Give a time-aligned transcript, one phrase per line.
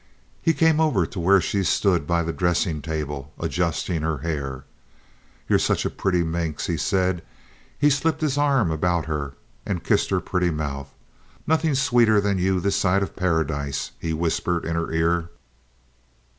[0.41, 4.63] He came over to where she stood by the dressing table, adjusting her hair.
[5.47, 7.21] "You're such a pretty minx," he said.
[7.77, 10.91] He slipped his arm about her and kissed her pretty mouth.
[11.45, 15.29] "Nothing sweeter than you this side of Paradise," he whispered in her ear.